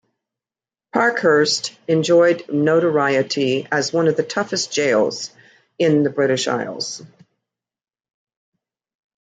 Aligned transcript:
Parkhurst 0.91 1.77
enjoyed 1.87 2.49
notoriety 2.51 3.67
as 3.71 3.93
one 3.93 4.07
of 4.07 4.17
the 4.17 4.23
toughest 4.23 4.73
jails 4.73 5.29
in 5.77 6.01
the 6.01 6.09
British 6.09 6.47
Isles. 6.47 7.03